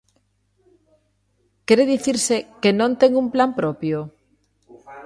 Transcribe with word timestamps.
¿Quere 1.67 1.83
dicirse 1.93 2.35
que 2.61 2.71
non 2.79 2.91
ten 3.01 3.11
un 3.21 3.27
plan 3.33 3.51
propio? 3.59 3.97